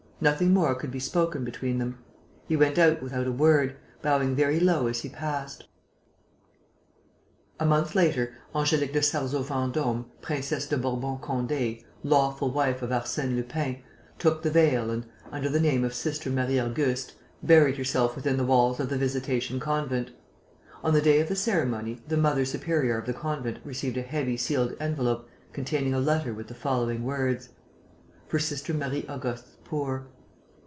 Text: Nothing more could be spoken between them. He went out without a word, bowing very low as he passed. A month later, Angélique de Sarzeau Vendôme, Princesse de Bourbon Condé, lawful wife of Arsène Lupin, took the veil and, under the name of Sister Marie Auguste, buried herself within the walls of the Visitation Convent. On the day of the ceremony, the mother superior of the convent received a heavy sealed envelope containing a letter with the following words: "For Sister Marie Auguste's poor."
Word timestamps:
Nothing 0.23 0.53
more 0.53 0.75
could 0.75 0.91
be 0.91 0.99
spoken 0.99 1.43
between 1.43 1.79
them. 1.79 1.97
He 2.47 2.55
went 2.55 2.77
out 2.77 3.01
without 3.01 3.25
a 3.25 3.31
word, 3.31 3.75
bowing 4.03 4.35
very 4.35 4.59
low 4.59 4.85
as 4.85 4.99
he 5.01 5.09
passed. 5.09 5.65
A 7.59 7.65
month 7.65 7.95
later, 7.95 8.31
Angélique 8.53 8.93
de 8.93 9.01
Sarzeau 9.01 9.41
Vendôme, 9.43 10.05
Princesse 10.21 10.67
de 10.67 10.77
Bourbon 10.77 11.17
Condé, 11.17 11.83
lawful 12.03 12.51
wife 12.51 12.83
of 12.83 12.91
Arsène 12.91 13.35
Lupin, 13.35 13.81
took 14.19 14.43
the 14.43 14.51
veil 14.51 14.91
and, 14.91 15.07
under 15.31 15.49
the 15.49 15.59
name 15.59 15.83
of 15.83 15.91
Sister 15.95 16.29
Marie 16.29 16.59
Auguste, 16.61 17.15
buried 17.41 17.77
herself 17.77 18.15
within 18.15 18.37
the 18.37 18.45
walls 18.45 18.79
of 18.79 18.89
the 18.89 18.99
Visitation 18.99 19.59
Convent. 19.59 20.11
On 20.83 20.93
the 20.93 21.01
day 21.01 21.19
of 21.19 21.29
the 21.29 21.35
ceremony, 21.35 21.99
the 22.07 22.15
mother 22.15 22.45
superior 22.45 22.99
of 22.99 23.07
the 23.07 23.13
convent 23.13 23.57
received 23.65 23.97
a 23.97 24.03
heavy 24.03 24.37
sealed 24.37 24.75
envelope 24.79 25.27
containing 25.51 25.95
a 25.95 25.99
letter 25.99 26.31
with 26.31 26.47
the 26.47 26.53
following 26.53 27.03
words: 27.03 27.49
"For 28.27 28.37
Sister 28.39 28.71
Marie 28.73 29.05
Auguste's 29.09 29.57
poor." 29.65 30.05